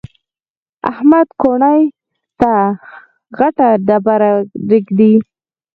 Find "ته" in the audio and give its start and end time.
2.41-2.53